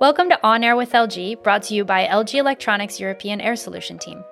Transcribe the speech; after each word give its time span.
Welcome 0.00 0.28
to 0.28 0.38
On 0.42 0.62
Air 0.62 0.76
with 0.76 0.92
LG, 0.92 1.42
brought 1.42 1.62
to 1.62 1.74
you 1.74 1.82
by 1.82 2.04
LG 2.04 2.34
Electronics 2.34 3.00
European 3.00 3.40
Air 3.40 3.56
Solution 3.56 3.98
Team. 3.98 4.22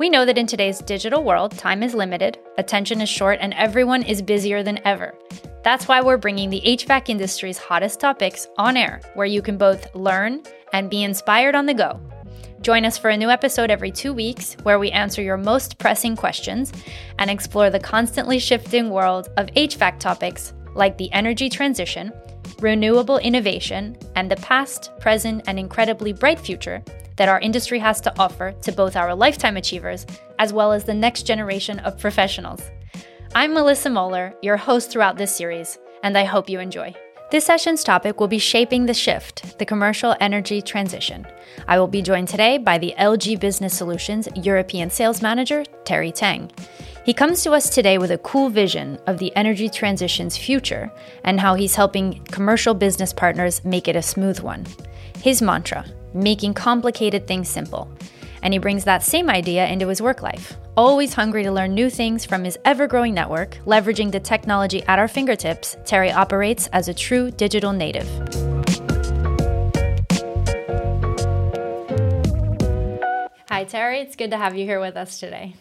We 0.00 0.10
know 0.10 0.24
that 0.24 0.36
in 0.36 0.48
today's 0.48 0.80
digital 0.80 1.22
world, 1.22 1.56
time 1.56 1.84
is 1.84 1.94
limited, 1.94 2.36
attention 2.58 3.00
is 3.00 3.08
short, 3.08 3.38
and 3.40 3.54
everyone 3.54 4.02
is 4.02 4.22
busier 4.22 4.64
than 4.64 4.80
ever. 4.84 5.14
That's 5.62 5.86
why 5.86 6.00
we're 6.00 6.16
bringing 6.16 6.50
the 6.50 6.62
HVAC 6.62 7.10
industry's 7.10 7.58
hottest 7.58 8.00
topics 8.00 8.48
on 8.58 8.76
air, 8.76 9.00
where 9.14 9.26
you 9.26 9.40
can 9.40 9.56
both 9.56 9.94
learn 9.94 10.42
and 10.72 10.90
be 10.90 11.04
inspired 11.04 11.54
on 11.54 11.66
the 11.66 11.74
go. 11.74 12.00
Join 12.60 12.84
us 12.84 12.98
for 12.98 13.10
a 13.10 13.16
new 13.16 13.30
episode 13.30 13.70
every 13.70 13.92
two 13.92 14.12
weeks, 14.12 14.54
where 14.64 14.80
we 14.80 14.90
answer 14.90 15.22
your 15.22 15.36
most 15.36 15.78
pressing 15.78 16.16
questions 16.16 16.72
and 17.20 17.30
explore 17.30 17.70
the 17.70 17.78
constantly 17.78 18.40
shifting 18.40 18.90
world 18.90 19.28
of 19.36 19.46
HVAC 19.46 20.00
topics 20.00 20.54
like 20.74 20.96
the 20.98 21.12
energy 21.12 21.48
transition, 21.48 22.12
renewable 22.60 23.18
innovation, 23.18 23.96
and 24.16 24.30
the 24.30 24.36
past, 24.36 24.90
present, 25.00 25.42
and 25.46 25.58
incredibly 25.58 26.12
bright 26.12 26.38
future 26.38 26.82
that 27.16 27.28
our 27.28 27.40
industry 27.40 27.78
has 27.78 28.00
to 28.00 28.18
offer 28.18 28.52
to 28.62 28.72
both 28.72 28.96
our 28.96 29.14
lifetime 29.14 29.56
achievers 29.56 30.06
as 30.38 30.52
well 30.52 30.72
as 30.72 30.84
the 30.84 30.94
next 30.94 31.24
generation 31.24 31.78
of 31.80 31.98
professionals. 31.98 32.62
I'm 33.34 33.52
Melissa 33.52 33.90
Moeller, 33.90 34.34
your 34.42 34.56
host 34.56 34.90
throughout 34.90 35.16
this 35.16 35.34
series, 35.34 35.78
and 36.02 36.16
I 36.16 36.24
hope 36.24 36.48
you 36.48 36.60
enjoy. 36.60 36.94
This 37.30 37.44
session's 37.44 37.84
topic 37.84 38.18
will 38.18 38.26
be 38.26 38.40
Shaping 38.40 38.86
the 38.86 38.94
Shift, 38.94 39.56
the 39.58 39.64
commercial 39.64 40.16
energy 40.18 40.60
transition. 40.60 41.24
I 41.68 41.78
will 41.78 41.86
be 41.86 42.02
joined 42.02 42.26
today 42.26 42.58
by 42.58 42.78
the 42.78 42.92
LG 42.98 43.38
Business 43.38 43.76
Solutions 43.76 44.28
European 44.34 44.90
Sales 44.90 45.22
Manager, 45.22 45.62
Terry 45.84 46.10
Tang. 46.10 46.50
He 47.02 47.14
comes 47.14 47.42
to 47.42 47.52
us 47.52 47.70
today 47.70 47.96
with 47.96 48.10
a 48.10 48.18
cool 48.18 48.50
vision 48.50 48.98
of 49.06 49.16
the 49.16 49.34
energy 49.34 49.70
transition's 49.70 50.36
future 50.36 50.92
and 51.24 51.40
how 51.40 51.54
he's 51.54 51.74
helping 51.74 52.22
commercial 52.24 52.74
business 52.74 53.10
partners 53.10 53.64
make 53.64 53.88
it 53.88 53.96
a 53.96 54.02
smooth 54.02 54.40
one. 54.40 54.66
His 55.16 55.40
mantra 55.40 55.86
making 56.12 56.52
complicated 56.52 57.26
things 57.26 57.48
simple. 57.48 57.90
And 58.42 58.52
he 58.52 58.58
brings 58.58 58.84
that 58.84 59.02
same 59.02 59.30
idea 59.30 59.66
into 59.66 59.88
his 59.88 60.02
work 60.02 60.20
life. 60.20 60.56
Always 60.76 61.14
hungry 61.14 61.42
to 61.42 61.52
learn 61.52 61.74
new 61.74 61.88
things 61.88 62.24
from 62.26 62.44
his 62.44 62.58
ever 62.66 62.86
growing 62.86 63.14
network, 63.14 63.56
leveraging 63.64 64.12
the 64.12 64.20
technology 64.20 64.82
at 64.84 64.98
our 64.98 65.08
fingertips, 65.08 65.78
Terry 65.86 66.12
operates 66.12 66.66
as 66.68 66.88
a 66.88 66.94
true 66.94 67.30
digital 67.30 67.72
native. 67.72 68.08
Hi, 73.48 73.64
Terry. 73.64 74.00
It's 74.00 74.16
good 74.16 74.30
to 74.30 74.38
have 74.38 74.56
you 74.56 74.64
here 74.64 74.80
with 74.80 74.96
us 74.96 75.18
today. 75.18 75.54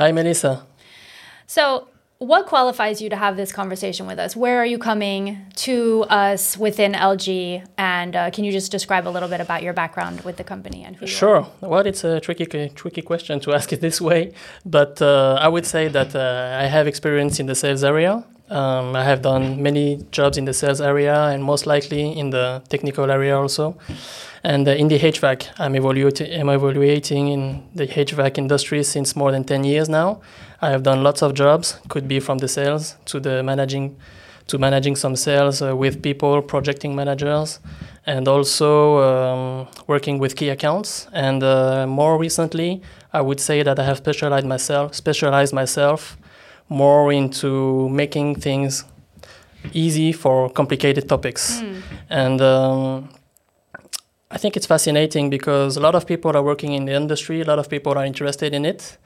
Hi, 0.00 0.12
Melissa. 0.12 0.64
So, 1.46 1.88
what 2.16 2.46
qualifies 2.46 3.02
you 3.02 3.10
to 3.10 3.16
have 3.16 3.36
this 3.36 3.52
conversation 3.52 4.06
with 4.06 4.18
us? 4.18 4.34
Where 4.34 4.56
are 4.56 4.64
you 4.64 4.78
coming 4.78 5.44
to 5.56 6.06
us 6.08 6.56
within 6.56 6.92
LG? 6.94 7.66
And 7.76 8.16
uh, 8.16 8.30
can 8.30 8.44
you 8.44 8.50
just 8.50 8.72
describe 8.72 9.06
a 9.06 9.10
little 9.10 9.28
bit 9.28 9.42
about 9.42 9.62
your 9.62 9.74
background 9.74 10.22
with 10.22 10.38
the 10.38 10.44
company 10.44 10.84
and 10.84 10.96
who 10.96 11.06
Sure. 11.06 11.46
Well, 11.60 11.84
it's 11.86 12.02
a 12.02 12.18
tricky, 12.18 12.46
tricky 12.70 13.02
question 13.02 13.40
to 13.40 13.52
ask 13.58 13.74
it 13.74 13.82
this 13.82 14.00
way, 14.00 14.32
but 14.64 15.02
uh, 15.02 15.38
I 15.38 15.48
would 15.48 15.66
say 15.66 15.88
that 15.88 16.16
uh, 16.16 16.62
I 16.62 16.64
have 16.64 16.86
experience 16.86 17.38
in 17.38 17.44
the 17.44 17.54
sales 17.54 17.84
area. 17.84 18.24
Um, 18.50 18.96
I 18.96 19.04
have 19.04 19.22
done 19.22 19.62
many 19.62 20.04
jobs 20.10 20.36
in 20.36 20.44
the 20.44 20.52
sales 20.52 20.80
area 20.80 21.14
and 21.26 21.44
most 21.44 21.66
likely 21.66 22.18
in 22.18 22.30
the 22.30 22.62
technical 22.68 23.08
area 23.08 23.38
also. 23.38 23.78
And 24.42 24.66
uh, 24.66 24.72
in 24.72 24.88
the 24.88 24.98
HVAC, 24.98 25.48
I'm, 25.58 25.76
evaluating, 25.76 26.40
I'm 26.40 26.48
evaluating 26.48 27.28
in 27.28 27.62
the 27.76 27.86
HVAC 27.86 28.38
industry 28.38 28.82
since 28.82 29.14
more 29.14 29.30
than 29.30 29.44
10 29.44 29.62
years 29.62 29.88
now. 29.88 30.20
I 30.60 30.70
have 30.70 30.82
done 30.82 31.04
lots 31.04 31.22
of 31.22 31.34
jobs, 31.34 31.78
could 31.88 32.08
be 32.08 32.18
from 32.18 32.38
the 32.38 32.48
sales 32.48 32.96
to 33.06 33.20
the 33.20 33.42
managing, 33.44 33.96
to 34.48 34.58
managing 34.58 34.96
some 34.96 35.14
sales 35.14 35.62
uh, 35.62 35.76
with 35.76 36.02
people, 36.02 36.42
projecting 36.42 36.96
managers, 36.96 37.60
and 38.04 38.26
also 38.26 38.98
um, 38.98 39.68
working 39.86 40.18
with 40.18 40.34
key 40.34 40.48
accounts. 40.48 41.06
And 41.12 41.44
uh, 41.44 41.86
more 41.86 42.18
recently, 42.18 42.82
I 43.12 43.20
would 43.20 43.38
say 43.38 43.62
that 43.62 43.78
I 43.78 43.84
have 43.84 43.98
specialized 43.98 44.46
myself, 44.46 44.96
specialized 44.96 45.54
myself 45.54 46.16
more 46.70 47.12
into 47.12 47.88
making 47.90 48.36
things 48.36 48.84
easy 49.74 50.12
for 50.12 50.48
complicated 50.48 51.08
topics. 51.08 51.60
Mm. 51.60 51.82
And 52.08 52.40
um, 52.40 53.08
I 54.30 54.38
think 54.38 54.56
it's 54.56 54.66
fascinating 54.66 55.28
because 55.28 55.76
a 55.76 55.80
lot 55.80 55.94
of 55.94 56.06
people 56.06 56.34
are 56.36 56.42
working 56.42 56.72
in 56.72 56.86
the 56.86 56.92
industry, 56.92 57.42
a 57.42 57.44
lot 57.44 57.58
of 57.58 57.68
people 57.68 57.98
are 57.98 58.06
interested 58.06 58.54
in 58.54 58.64
it. 58.64 58.96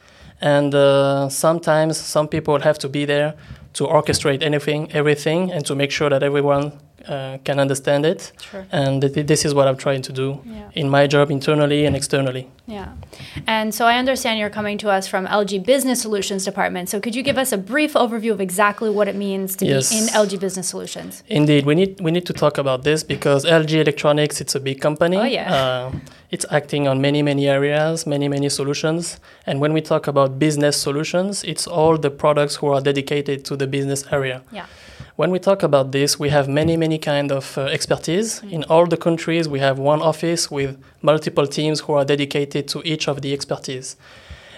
And 0.40 0.74
uh, 0.74 1.28
sometimes 1.30 1.96
some 1.96 2.28
people 2.28 2.60
have 2.60 2.78
to 2.80 2.88
be 2.88 3.04
there 3.06 3.34
to 3.72 3.86
orchestrate 3.86 4.42
anything, 4.42 4.92
everything, 4.92 5.50
and 5.50 5.64
to 5.66 5.74
make 5.74 5.90
sure 5.90 6.10
that 6.10 6.22
everyone 6.22 6.72
uh, 7.08 7.38
can 7.44 7.58
understand 7.58 8.04
it. 8.06 8.32
Sure. 8.40 8.66
And 8.72 9.00
th- 9.00 9.26
this 9.26 9.44
is 9.44 9.54
what 9.54 9.68
I'm 9.68 9.76
trying 9.76 10.02
to 10.02 10.12
do 10.12 10.40
yeah. 10.44 10.70
in 10.74 10.88
my 10.88 11.06
job 11.06 11.30
internally 11.30 11.86
and 11.86 11.94
externally. 11.96 12.48
Yeah. 12.66 12.94
And 13.46 13.74
so 13.74 13.86
I 13.86 13.98
understand 13.98 14.38
you're 14.38 14.50
coming 14.50 14.78
to 14.78 14.88
us 14.88 15.06
from 15.06 15.26
LG 15.26 15.66
Business 15.66 16.00
Solutions 16.00 16.44
Department. 16.44 16.88
So 16.88 17.00
could 17.00 17.14
you 17.14 17.22
give 17.22 17.36
us 17.36 17.52
a 17.52 17.58
brief 17.58 17.92
overview 17.92 18.32
of 18.32 18.40
exactly 18.40 18.88
what 18.88 19.06
it 19.06 19.16
means 19.16 19.54
to 19.56 19.66
yes. 19.66 19.90
be 19.90 19.98
in 19.98 20.04
LG 20.04 20.40
Business 20.40 20.68
Solutions? 20.68 21.22
Indeed. 21.28 21.66
We 21.66 21.74
need, 21.74 22.00
we 22.00 22.10
need 22.10 22.26
to 22.26 22.32
talk 22.32 22.56
about 22.58 22.84
this 22.84 23.02
because 23.02 23.44
LG 23.44 23.72
Electronics, 23.72 24.40
it's 24.40 24.54
a 24.54 24.60
big 24.60 24.80
company. 24.80 25.18
Oh, 25.18 25.24
yeah. 25.24 25.54
Uh, 25.54 25.92
it's 26.30 26.46
acting 26.50 26.88
on 26.88 27.00
many, 27.00 27.22
many 27.22 27.48
areas, 27.48 28.06
many, 28.06 28.28
many 28.28 28.48
solutions. 28.48 29.20
And 29.46 29.60
when 29.60 29.72
we 29.72 29.80
talk 29.80 30.06
about 30.06 30.38
business 30.38 30.76
solutions, 30.76 31.44
it's 31.44 31.66
all 31.66 31.96
the 31.96 32.10
products 32.10 32.56
who 32.56 32.68
are 32.68 32.80
dedicated 32.80 33.44
to 33.44 33.56
the 33.56 33.66
business 33.66 34.04
area. 34.10 34.42
Yeah. 34.50 34.66
When 35.16 35.30
we 35.30 35.38
talk 35.38 35.62
about 35.62 35.92
this, 35.92 36.18
we 36.18 36.30
have 36.30 36.48
many, 36.48 36.76
many 36.76 36.98
kind 36.98 37.30
of 37.30 37.56
uh, 37.56 37.66
expertise. 37.66 38.42
In 38.42 38.64
all 38.64 38.84
the 38.84 38.96
countries, 38.96 39.48
we 39.48 39.60
have 39.60 39.78
one 39.78 40.02
office 40.02 40.50
with 40.50 40.76
multiple 41.02 41.46
teams 41.46 41.78
who 41.78 41.92
are 41.92 42.04
dedicated 42.04 42.66
to 42.70 42.82
each 42.84 43.06
of 43.06 43.22
the 43.22 43.32
expertise. 43.32 43.94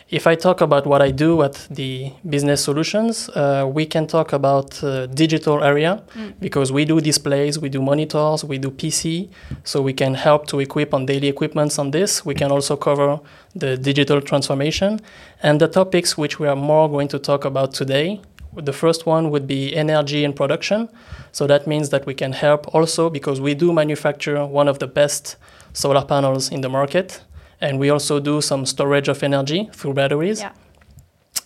If 0.08 0.26
I 0.26 0.34
talk 0.34 0.62
about 0.62 0.86
what 0.86 1.02
I 1.02 1.10
do 1.10 1.42
at 1.42 1.66
the 1.68 2.10
business 2.26 2.64
solutions, 2.64 3.28
uh, 3.30 3.68
we 3.70 3.84
can 3.84 4.06
talk 4.06 4.32
about 4.32 4.82
uh, 4.82 5.04
digital 5.08 5.62
area 5.62 6.02
mm. 6.14 6.32
because 6.40 6.72
we 6.72 6.86
do 6.86 7.02
displays, 7.02 7.58
we 7.58 7.68
do 7.68 7.82
monitors, 7.82 8.42
we 8.42 8.56
do 8.56 8.70
PC, 8.70 9.28
so 9.62 9.82
we 9.82 9.92
can 9.92 10.14
help 10.14 10.46
to 10.46 10.60
equip 10.60 10.94
on 10.94 11.04
daily 11.04 11.28
equipments 11.28 11.78
on 11.78 11.90
this. 11.90 12.24
We 12.24 12.34
can 12.34 12.50
also 12.50 12.76
cover 12.76 13.20
the 13.54 13.76
digital 13.76 14.22
transformation 14.22 15.00
and 15.42 15.60
the 15.60 15.68
topics 15.68 16.16
which 16.16 16.38
we 16.38 16.48
are 16.48 16.56
more 16.56 16.88
going 16.88 17.08
to 17.08 17.18
talk 17.18 17.44
about 17.44 17.74
today 17.74 18.22
the 18.56 18.72
first 18.72 19.06
one 19.06 19.30
would 19.30 19.46
be 19.46 19.74
energy 19.74 20.24
and 20.24 20.34
production. 20.34 20.88
So 21.32 21.46
that 21.46 21.66
means 21.66 21.90
that 21.90 22.06
we 22.06 22.14
can 22.14 22.32
help 22.32 22.74
also 22.74 23.10
because 23.10 23.40
we 23.40 23.54
do 23.54 23.72
manufacture 23.72 24.44
one 24.46 24.68
of 24.68 24.78
the 24.78 24.86
best 24.86 25.36
solar 25.72 26.04
panels 26.04 26.50
in 26.50 26.60
the 26.62 26.68
market. 26.68 27.22
And 27.60 27.78
we 27.78 27.90
also 27.90 28.20
do 28.20 28.40
some 28.40 28.66
storage 28.66 29.08
of 29.08 29.22
energy 29.22 29.70
through 29.72 29.94
batteries. 29.94 30.40
Yeah. 30.40 30.52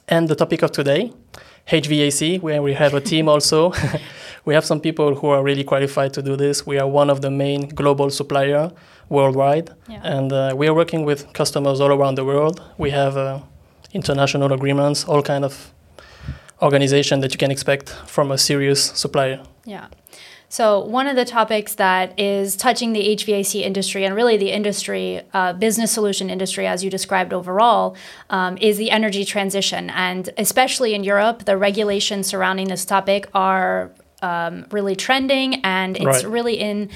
And 0.09 0.29
the 0.29 0.35
topic 0.35 0.63
of 0.63 0.73
today, 0.73 1.13
HVAC, 1.69 2.41
where 2.41 2.63
we 2.63 2.75
have 2.75 2.95
a 2.95 3.01
team 3.01 3.29
also. 3.35 3.73
we 4.45 4.55
have 4.55 4.65
some 4.65 4.81
people 4.81 5.15
who 5.15 5.29
are 5.29 5.43
really 5.43 5.65
qualified 5.65 6.13
to 6.15 6.23
do 6.23 6.37
this. 6.37 6.67
We 6.67 6.79
are 6.79 6.89
one 6.89 7.11
of 7.11 7.21
the 7.21 7.31
main 7.31 7.69
global 7.69 8.11
supplier 8.11 8.73
worldwide. 9.09 9.71
Yeah. 9.89 10.01
And 10.03 10.33
uh, 10.33 10.55
we 10.57 10.67
are 10.69 10.75
working 10.75 11.05
with 11.05 11.33
customers 11.33 11.81
all 11.81 11.93
around 11.93 12.17
the 12.17 12.25
world. 12.25 12.63
We 12.79 12.91
have 12.91 13.17
uh, 13.17 13.41
international 13.93 14.53
agreements, 14.53 15.05
all 15.05 15.23
kind 15.23 15.45
of 15.45 15.73
organization 16.63 17.21
that 17.21 17.33
you 17.33 17.39
can 17.39 17.51
expect 17.51 17.91
from 18.07 18.31
a 18.31 18.39
serious 18.39 18.83
supplier. 18.83 19.43
Yeah. 19.65 19.89
So, 20.49 20.81
one 20.81 21.07
of 21.07 21.15
the 21.15 21.25
topics 21.25 21.77
that 21.77 22.19
is 22.19 22.57
touching 22.57 22.93
the 22.93 23.17
HVAC 23.17 23.61
industry 23.61 24.05
and 24.05 24.17
really 24.17 24.37
the 24.37 24.51
industry, 24.51 25.23
uh, 25.33 25.53
business 25.53 25.93
solution 25.93 26.29
industry, 26.29 26.67
as 26.67 26.83
you 26.83 26.91
described 26.91 27.33
overall, 27.33 27.95
um, 28.31 28.59
is 28.59 28.77
the 28.77 28.91
energy 28.91 29.25
transition. 29.25 29.91
And 29.91 30.29
especially 30.37 30.93
in 30.93 31.05
Europe, 31.05 31.45
the 31.45 31.57
regulations 31.57 32.27
surrounding 32.27 32.67
this 32.67 32.85
topic 32.85 33.29
are 33.33 33.93
um, 34.23 34.67
really 34.71 34.97
trending 34.97 35.65
and 35.65 35.97
it's 35.97 36.05
right. 36.05 36.27
really 36.27 36.55
in 36.55 36.91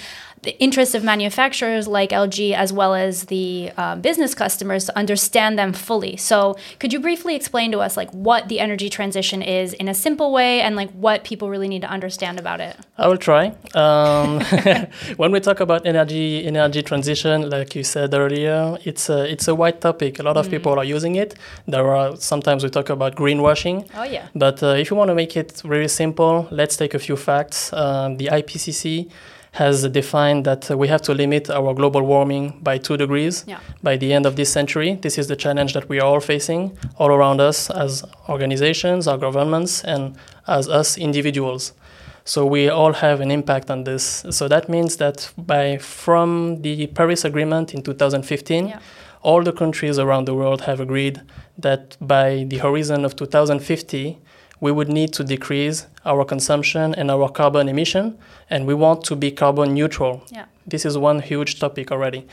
the 0.44 0.58
interest 0.58 0.94
of 0.94 1.02
manufacturers 1.02 1.88
like 1.88 2.10
LG 2.10 2.54
as 2.54 2.72
well 2.72 2.94
as 2.94 3.24
the 3.24 3.72
uh, 3.76 3.96
business 3.96 4.34
customers 4.34 4.84
to 4.86 4.96
understand 4.96 5.58
them 5.58 5.72
fully. 5.72 6.16
So, 6.16 6.56
could 6.78 6.92
you 6.92 7.00
briefly 7.00 7.34
explain 7.34 7.72
to 7.72 7.80
us 7.80 7.96
like 7.96 8.10
what 8.12 8.48
the 8.48 8.60
energy 8.60 8.88
transition 8.88 9.42
is 9.42 9.72
in 9.72 9.88
a 9.88 9.94
simple 9.94 10.32
way 10.32 10.60
and 10.60 10.76
like 10.76 10.90
what 10.92 11.24
people 11.24 11.50
really 11.50 11.68
need 11.68 11.82
to 11.82 11.88
understand 11.88 12.38
about 12.38 12.60
it? 12.60 12.76
I 12.98 13.08
will 13.08 13.18
try. 13.18 13.54
Um, 13.74 14.40
when 15.16 15.32
we 15.32 15.40
talk 15.40 15.60
about 15.60 15.86
energy 15.86 16.46
energy 16.46 16.82
transition, 16.82 17.50
like 17.50 17.74
you 17.74 17.82
said 17.82 18.14
earlier, 18.14 18.78
it's 18.84 19.08
a 19.08 19.30
it's 19.30 19.48
a 19.48 19.54
wide 19.54 19.80
topic. 19.80 20.18
A 20.18 20.22
lot 20.22 20.36
of 20.36 20.46
mm. 20.46 20.50
people 20.50 20.78
are 20.78 20.84
using 20.84 21.16
it. 21.16 21.34
There 21.66 21.94
are 21.94 22.16
sometimes 22.16 22.62
we 22.62 22.70
talk 22.70 22.90
about 22.90 23.16
greenwashing. 23.16 23.88
Oh 23.96 24.04
yeah. 24.04 24.28
But 24.34 24.62
uh, 24.62 24.68
if 24.68 24.90
you 24.90 24.96
want 24.96 25.08
to 25.08 25.14
make 25.14 25.36
it 25.36 25.62
really 25.64 25.88
simple, 25.88 26.48
let's 26.50 26.76
take 26.76 26.94
a 26.94 26.98
few 26.98 27.16
facts. 27.16 27.72
Um, 27.72 28.16
the 28.16 28.26
IPCC 28.26 29.10
has 29.54 29.88
defined 29.88 30.44
that 30.44 30.68
we 30.76 30.88
have 30.88 31.00
to 31.00 31.14
limit 31.14 31.48
our 31.48 31.72
global 31.74 32.02
warming 32.02 32.58
by 32.60 32.76
two 32.76 32.96
degrees 32.96 33.44
yeah. 33.46 33.60
by 33.84 33.96
the 33.96 34.12
end 34.12 34.26
of 34.26 34.34
this 34.34 34.50
century. 34.52 34.98
This 35.00 35.16
is 35.16 35.28
the 35.28 35.36
challenge 35.36 35.74
that 35.74 35.88
we 35.88 36.00
are 36.00 36.06
all 36.06 36.20
facing 36.20 36.76
all 36.98 37.10
around 37.10 37.40
us 37.40 37.70
as 37.70 38.02
organizations, 38.28 39.06
our 39.06 39.16
governments, 39.16 39.84
and 39.84 40.16
as 40.48 40.68
us 40.68 40.98
individuals. 40.98 41.72
So 42.24 42.44
we 42.44 42.68
all 42.68 42.94
have 42.94 43.20
an 43.20 43.30
impact 43.30 43.70
on 43.70 43.84
this. 43.84 44.24
So 44.30 44.48
that 44.48 44.68
means 44.68 44.96
that 44.96 45.30
by 45.38 45.78
from 45.78 46.62
the 46.62 46.88
Paris 46.88 47.24
Agreement 47.24 47.74
in 47.74 47.82
2015, 47.82 48.66
Yeah. 48.66 48.78
all 49.22 49.42
the 49.44 49.52
countries 49.52 49.98
around 50.00 50.24
the 50.26 50.34
world 50.34 50.62
have 50.62 50.80
agreed 50.80 51.20
that 51.58 51.96
by 52.00 52.44
the 52.48 52.58
horizon 52.58 53.04
of 53.04 53.14
2050, 53.14 54.18
we 54.60 54.72
would 54.72 54.88
need 54.88 55.12
to 55.14 55.24
decrease 55.24 55.86
our 56.04 56.24
consumption 56.24 56.94
and 56.94 57.10
our 57.10 57.28
carbon 57.30 57.68
emission, 57.68 58.16
and 58.50 58.66
we 58.66 58.74
want 58.74 59.04
to 59.04 59.16
be 59.16 59.30
carbon 59.30 59.74
neutral. 59.74 60.22
Yeah. 60.32 60.44
This 60.66 60.84
is 60.84 60.96
one 60.96 61.20
huge 61.20 61.58
topic 61.58 61.90
already. 61.92 62.26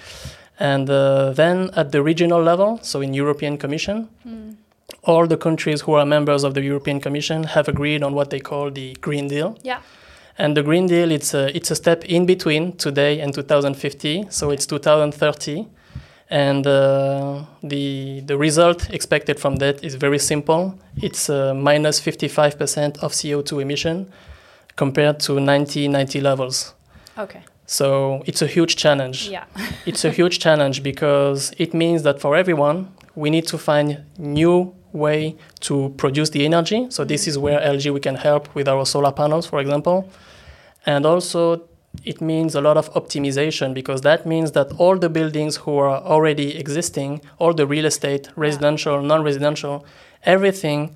And 0.60 0.90
uh, 0.90 1.32
then 1.34 1.72
at 1.76 1.92
the 1.92 2.04
regional 2.04 2.42
level, 2.44 2.80
so 2.84 3.02
in 3.02 3.14
European 3.14 3.58
Commission, 3.58 4.08
Mm. 4.26 4.56
all 5.04 5.26
the 5.28 5.38
countries 5.38 5.82
who 5.82 5.94
are 5.94 6.06
members 6.06 6.44
of 6.44 6.54
the 6.54 6.62
European 6.62 7.00
Commission 7.00 7.44
have 7.44 7.68
agreed 7.68 8.04
on 8.04 8.14
what 8.14 8.30
they 8.30 8.40
call 8.40 8.70
the 8.72 8.94
Green 9.02 9.28
Deal. 9.28 9.58
Yeah. 9.64 9.80
And 10.38 10.56
the 10.56 10.64
Green 10.64 10.88
Deal, 10.88 11.12
it's 11.12 11.34
a, 11.34 11.56
it's 11.56 11.72
a 11.72 11.76
step 11.76 12.04
in 12.06 12.26
between 12.26 12.74
today 12.78 13.20
and 13.22 13.34
2050, 13.34 14.26
so 14.30 14.52
it's 14.52 14.66
2030. 14.66 15.68
And 16.32 16.66
uh, 16.66 17.44
the, 17.62 18.22
the 18.22 18.38
result 18.38 18.90
expected 18.90 19.38
from 19.38 19.58
that 19.58 19.84
is 19.84 19.96
very 19.96 20.18
simple. 20.18 20.80
It's 20.96 21.30
uh, 21.30 21.54
minus 21.54 22.00
55% 22.00 23.00
of 23.00 23.12
CO2 23.12 23.62
emission 23.62 24.10
compared 24.78 25.20
to 25.22 25.34
1990 25.34 26.22
levels. 26.22 26.74
Okay. 27.18 27.44
So 27.66 28.24
it's 28.26 28.42
a 28.42 28.48
huge 28.48 28.78
challenge. 28.78 29.28
Yeah. 29.28 29.44
it's 29.86 30.06
a 30.06 30.10
huge 30.10 30.40
challenge 30.40 30.82
because 30.84 31.54
it 31.58 31.74
means 31.74 32.04
that 32.04 32.22
for 32.22 32.38
everyone, 32.38 32.94
we 33.14 33.30
need 33.30 33.46
to 33.48 33.58
find 33.58 34.06
new 34.18 34.74
way 34.94 35.36
to 35.62 35.94
produce 35.98 36.30
the 36.30 36.46
energy. 36.46 36.88
So 36.90 37.04
this 37.04 37.28
is 37.28 37.38
where 37.38 37.60
LG 37.60 37.94
we 37.94 38.00
can 38.00 38.16
help 38.16 38.54
with 38.56 38.70
our 38.70 38.86
solar 38.86 39.12
panels, 39.12 39.48
for 39.48 39.60
example. 39.60 40.10
And 40.86 41.06
also 41.06 41.68
it 42.04 42.22
means 42.22 42.56
a 42.56 42.62
lot 42.62 42.78
of 42.78 42.92
optimization 42.94 43.74
because 43.74 44.02
that 44.02 44.26
means 44.26 44.54
that 44.54 44.72
all 44.78 44.98
the 44.98 45.10
buildings 45.10 45.58
who 45.58 45.78
are 45.78 46.02
already 46.02 46.58
existing, 46.58 47.22
all 47.38 47.54
the 47.54 47.68
real 47.68 47.86
estate, 47.86 48.30
residential, 48.36 49.02
non-residential, 49.02 49.86
everything 50.24 50.96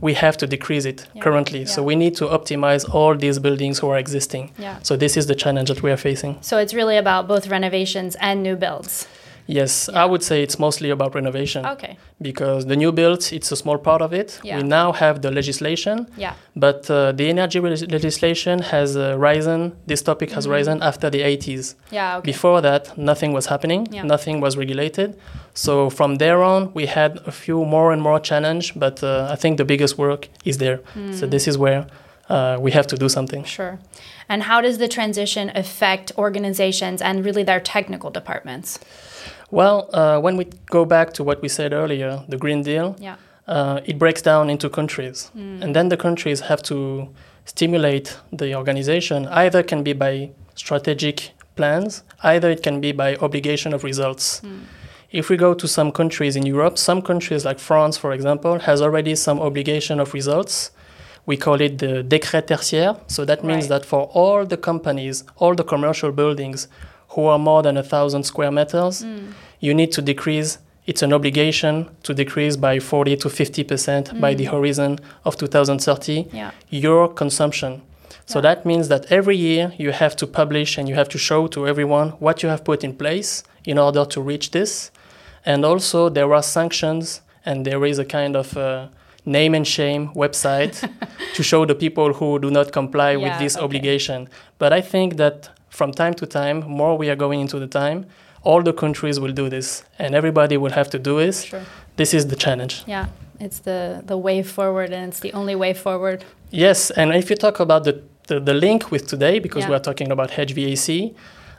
we 0.00 0.14
have 0.14 0.36
to 0.38 0.46
decrease 0.46 0.86
it 0.86 1.06
Yeah, 1.14 1.22
currently. 1.22 1.66
So 1.66 1.82
we 1.82 1.94
need 1.94 2.16
to 2.16 2.24
optimize 2.24 2.88
all 2.88 3.14
these 3.14 3.38
buildings 3.38 3.78
who 3.80 3.88
are 3.90 3.98
existing. 3.98 4.50
Yeah. 4.58 4.78
So 4.82 4.96
this 4.96 5.16
is 5.16 5.26
the 5.26 5.34
challenge 5.34 5.68
that 5.68 5.82
we 5.82 5.90
are 5.90 5.96
facing. 5.96 6.38
So 6.40 6.56
it's 6.58 6.72
really 6.72 6.96
about 6.96 7.28
both 7.28 7.48
renovations 7.48 8.16
and 8.16 8.42
new 8.42 8.56
builds. 8.56 9.06
Yes, 9.50 9.88
I 9.88 10.04
would 10.04 10.22
say 10.22 10.42
it's 10.42 10.58
mostly 10.58 10.90
about 10.90 11.14
renovation 11.14 11.66
Okay. 11.66 11.96
because 12.22 12.66
the 12.66 12.76
new 12.76 12.92
builds, 12.92 13.32
it's 13.32 13.50
a 13.52 13.56
small 13.56 13.78
part 13.78 14.00
of 14.02 14.12
it. 14.12 14.38
Yeah. 14.44 14.56
We 14.58 14.62
now 14.62 14.92
have 14.92 15.20
the 15.22 15.30
legislation, 15.30 16.06
Yeah. 16.16 16.34
but 16.54 16.88
uh, 16.90 17.12
the 17.12 17.28
energy 17.28 17.58
res- 17.60 17.86
legislation 17.90 18.56
has 18.62 18.96
uh, 18.96 19.16
risen, 19.18 19.72
this 19.86 20.02
topic 20.02 20.30
has 20.36 20.46
Mhm. 20.46 20.52
risen 20.56 20.82
after 20.82 21.10
the 21.10 21.22
80s. 21.22 21.74
Yeah. 21.90 22.18
Okay. 22.18 22.26
Before 22.32 22.60
that, 22.62 22.96
nothing 22.96 23.32
was 23.32 23.46
happening, 23.46 23.88
Yeah. 23.90 24.04
nothing 24.06 24.40
was 24.40 24.56
regulated. 24.56 25.14
So 25.54 25.90
from 25.90 26.16
there 26.18 26.40
on, 26.42 26.70
we 26.74 26.86
had 26.86 27.12
a 27.26 27.32
few 27.32 27.64
more 27.64 27.92
and 27.92 28.00
more 28.02 28.20
challenge, 28.20 28.72
but 28.76 29.02
uh, 29.02 29.28
I 29.34 29.36
think 29.36 29.56
the 29.56 29.64
biggest 29.64 29.98
work 29.98 30.28
is 30.44 30.56
there. 30.58 30.78
So 31.18 31.26
Mm. 31.26 31.30
this 31.30 31.46
is 31.48 31.56
where 31.58 31.84
uh, 32.28 32.56
we 32.60 32.70
have 32.70 32.86
to 32.86 32.96
do 32.96 33.08
something. 33.08 33.42
Sure. 33.44 33.74
And 34.28 34.42
how 34.44 34.60
does 34.60 34.78
the 34.78 34.86
transition 34.86 35.50
affect 35.56 36.12
organizations 36.16 37.02
and 37.02 37.24
really 37.24 37.42
their 37.44 37.58
technical 37.60 38.10
departments? 38.10 38.78
Well, 39.50 39.88
uh, 39.92 40.20
when 40.20 40.36
we 40.36 40.46
go 40.70 40.84
back 40.84 41.12
to 41.14 41.24
what 41.24 41.42
we 41.42 41.48
said 41.48 41.72
earlier, 41.72 42.22
the 42.28 42.36
Green 42.36 42.62
Deal, 42.62 42.94
Yeah. 42.98 43.16
uh, 43.48 43.80
it 43.84 43.98
breaks 43.98 44.22
down 44.22 44.48
into 44.50 44.68
countries. 44.68 45.30
Mm. 45.36 45.62
And 45.62 45.74
then 45.74 45.88
the 45.88 45.96
countries 45.96 46.40
have 46.42 46.62
to 46.64 47.08
stimulate 47.44 48.16
the 48.32 48.54
organization. 48.54 49.26
Either 49.26 49.62
can 49.62 49.82
be 49.82 49.92
by 49.92 50.30
strategic 50.54 51.32
plans, 51.56 52.02
either 52.22 52.50
it 52.50 52.62
can 52.62 52.80
be 52.80 52.92
by 52.92 53.16
obligation 53.16 53.74
of 53.74 53.82
results. 53.82 54.40
Mm. 54.44 54.60
If 55.10 55.28
we 55.28 55.36
go 55.36 55.54
to 55.54 55.66
some 55.66 55.90
countries 55.90 56.36
in 56.36 56.46
Europe, 56.46 56.78
some 56.78 57.02
countries 57.02 57.44
like 57.44 57.58
France, 57.58 57.98
for 57.98 58.12
example, 58.12 58.60
has 58.60 58.80
already 58.80 59.16
some 59.16 59.40
obligation 59.40 59.98
of 59.98 60.14
results. 60.14 60.70
We 61.26 61.36
call 61.36 61.60
it 61.60 61.78
the 61.78 62.04
décret 62.04 62.46
tertiaire. 62.46 62.96
So 63.08 63.24
that 63.24 63.42
means 63.42 63.64
Right. 63.64 63.80
that 63.80 63.84
for 63.84 64.02
all 64.14 64.46
the 64.46 64.56
companies, 64.56 65.24
all 65.36 65.54
the 65.56 65.64
commercial 65.64 66.12
buildings 66.12 66.68
who 67.14 67.26
are 67.26 67.38
more 67.38 67.62
than 67.62 67.76
a 67.76 67.82
thousand 67.82 68.24
square 68.24 68.50
meters, 68.52 69.02
Mm. 69.02 69.32
you 69.60 69.74
need 69.74 69.92
to 69.92 70.02
decrease 70.02 70.58
it's 70.86 71.02
an 71.02 71.12
obligation 71.12 71.86
to 72.02 72.14
decrease 72.14 72.56
by 72.56 72.78
40 72.80 73.16
to 73.16 73.28
50 73.28 73.62
percent 73.64 74.20
by 74.20 74.34
the 74.34 74.44
Mm. 74.46 74.50
horizon 74.50 74.98
of 75.24 75.36
2030 75.36 76.26
Yeah. 76.32 76.50
your 76.70 77.08
consumption 77.14 77.82
so 78.26 78.38
Yeah. 78.38 78.42
that 78.42 78.64
means 78.66 78.88
that 78.88 79.02
every 79.12 79.36
year 79.36 79.72
you 79.78 79.92
have 79.92 80.14
to 80.16 80.26
publish 80.26 80.78
and 80.78 80.88
you 80.88 80.94
have 80.96 81.08
to 81.10 81.18
show 81.18 81.46
to 81.48 81.66
everyone 81.68 82.12
what 82.18 82.42
you 82.42 82.48
have 82.48 82.62
put 82.64 82.82
in 82.82 82.92
place 82.94 83.42
in 83.64 83.78
order 83.78 84.04
to 84.06 84.20
reach 84.22 84.50
this 84.50 84.90
and 85.46 85.64
also 85.64 86.08
there 86.08 86.32
are 86.34 86.42
sanctions 86.42 87.20
and 87.44 87.64
there 87.64 87.84
is 87.84 87.98
a 87.98 88.04
kind 88.04 88.34
of 88.36 88.56
uh, 88.56 88.86
name 89.24 89.54
and 89.54 89.66
shame 89.66 90.08
website 90.14 90.88
to 91.36 91.42
show 91.42 91.66
the 91.66 91.74
people 91.74 92.14
who 92.14 92.38
do 92.38 92.50
not 92.50 92.72
comply 92.72 93.16
with 93.16 93.38
this 93.38 93.54
okay. 93.56 93.64
obligation 93.64 94.28
but 94.58 94.72
i 94.72 94.80
think 94.80 95.16
that 95.16 95.50
from 95.70 95.92
time 95.92 96.14
to 96.14 96.26
time 96.26 96.58
more 96.80 96.92
we 96.98 97.08
are 97.12 97.16
going 97.16 97.40
into 97.40 97.58
the 97.58 97.66
time 97.82 98.04
all 98.42 98.62
the 98.62 98.72
countries 98.72 99.18
will 99.20 99.32
do 99.42 99.48
this 99.48 99.84
and 99.98 100.14
everybody 100.14 100.56
will 100.56 100.72
have 100.80 100.88
to 100.90 100.98
do 100.98 101.18
this 101.18 101.44
Sure. 101.44 101.62
this 101.96 102.12
is 102.14 102.22
the 102.32 102.36
challenge 102.36 102.74
Yeah. 102.86 103.06
It's 103.46 103.60
the 103.60 104.02
the 104.12 104.18
way 104.26 104.42
forward, 104.42 104.90
and 104.92 105.04
it's 105.10 105.20
the 105.20 105.32
only 105.40 105.54
way 105.64 105.72
forward. 105.74 106.18
yes 106.64 106.90
and 106.98 107.08
if 107.22 107.30
you 107.30 107.36
talk 107.36 107.60
about 107.60 107.82
the, 107.84 107.94
the, 108.28 108.36
the 108.48 108.54
link 108.54 108.90
with 108.92 109.04
today 109.06 109.38
because 109.40 109.62
Yeah. 109.64 109.70
we 109.70 109.76
are 109.76 109.84
talking 109.90 110.10
about 110.12 110.28
hvac 110.38 110.88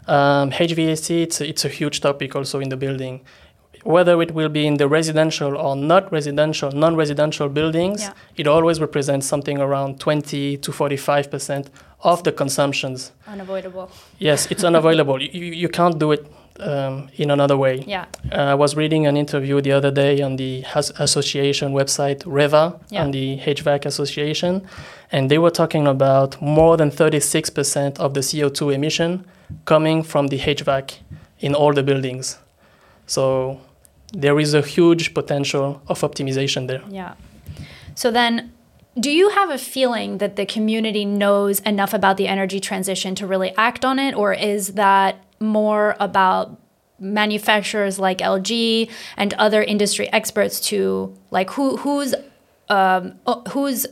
um, 0.08 0.52
hvac 0.52 1.10
it's 1.26 1.42
a, 1.42 1.46
it's 1.52 1.66
a 1.66 1.70
huge 1.80 1.98
topic 2.08 2.36
also 2.36 2.60
in 2.60 2.70
the 2.70 2.78
building 2.78 3.16
whether 3.84 4.22
it 4.22 4.32
will 4.32 4.50
be 4.50 4.66
in 4.68 4.78
the 4.78 4.88
residential 4.88 5.58
or 5.58 5.76
not 5.76 6.12
residential 6.12 6.72
non-residential 6.72 7.50
buildings 7.50 8.02
Yeah. 8.02 8.14
it 8.36 8.48
always 8.48 8.80
represents 8.80 9.28
something 9.28 9.58
around 9.60 10.00
20 10.00 10.58
to 10.58 10.72
45 10.72 11.30
percent 11.32 11.70
of 12.04 12.24
the 12.24 12.32
consumptions 12.32 13.12
Unavoidable. 13.28 13.90
yes 14.20 14.48
it's 14.52 14.64
unavoidable 14.64 15.22
you, 15.22 15.30
you 15.32 15.54
you 15.64 15.70
can't 15.70 15.98
do 16.00 16.12
it 16.12 16.26
um, 16.60 17.10
in 17.18 17.32
another 17.32 17.58
way 17.58 17.84
Yeah. 17.88 18.06
uh, 18.32 18.52
I 18.54 18.56
was 18.56 18.76
reading 18.76 19.08
an 19.08 19.18
interview 19.18 19.62
the 19.62 19.72
other 19.72 19.92
day 19.92 20.22
on 20.22 20.36
the 20.36 20.62
has- 20.62 20.92
association 21.00 21.74
website 21.74 22.20
REHVA, 22.26 22.74
Yeah. 22.92 23.04
on 23.04 23.12
the 23.12 23.38
HVAC 23.40 23.86
association, 23.86 24.62
and 25.12 25.30
they 25.30 25.38
were 25.40 25.50
talking 25.52 25.88
about 25.88 26.40
more 26.42 26.78
than 26.78 26.92
36% 26.92 28.00
of 28.00 28.14
the 28.14 28.20
CO2 28.22 28.70
emission 28.76 29.24
coming 29.66 30.04
from 30.04 30.28
the 30.28 30.38
HVAC 30.38 31.00
in 31.40 31.56
all 31.56 31.74
the 31.74 31.84
buildings. 31.84 32.38
So 33.08 33.58
there 34.12 34.40
is 34.40 34.54
a 34.54 34.62
huge 34.62 35.14
potential 35.14 35.82
of 35.88 36.02
optimization 36.02 36.68
there. 36.68 36.82
Yeah. 36.90 37.16
So 37.96 38.12
then, 38.12 38.52
do 39.00 39.12
you 39.12 39.30
have 39.30 39.50
a 39.50 39.58
feeling 39.58 40.18
that 40.18 40.36
the 40.36 40.46
community 40.46 41.06
knows 41.06 41.60
enough 41.62 41.94
about 41.94 42.18
the 42.18 42.28
energy 42.28 42.60
transition 42.60 43.16
to 43.16 43.28
really 43.28 43.56
act 43.56 43.86
on 43.86 44.00
it, 44.00 44.14
or 44.16 44.34
is 44.34 44.74
that 44.74 45.24
more 45.40 45.96
about 46.00 46.60
manufacturers 47.00 47.98
like 48.00 48.20
LG 48.20 48.90
and 49.18 49.34
other 49.36 49.64
industry 49.64 50.12
experts 50.14 50.60
to 50.60 51.18
like 51.32 51.50
who 51.52 51.78
who's 51.78 52.14
um, 52.70 53.20
whose 53.50 53.88